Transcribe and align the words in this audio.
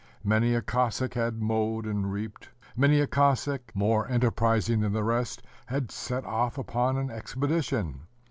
Many 0.23 0.55
a 0.55 0.63
Cossack 0.63 1.13
had 1.13 1.43
mowed 1.43 1.85
and 1.85 2.11
reaped: 2.11 2.49
many 2.75 2.99
a 3.01 3.05
Cossack, 3.05 3.71
more 3.75 4.09
enterprising 4.09 4.79
than 4.81 4.93
the 4.93 5.03
rest, 5.03 5.43
had 5.67 5.91
set 5.91 6.25
off 6.25 6.57
upon 6.57 6.97
an 6.97 7.11
expedition. 7.11 8.07